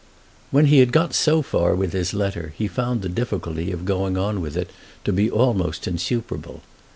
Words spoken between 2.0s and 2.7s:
letter he